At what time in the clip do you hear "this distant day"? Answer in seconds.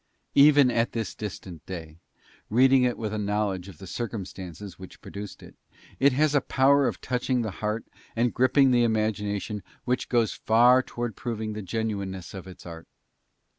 0.93-1.99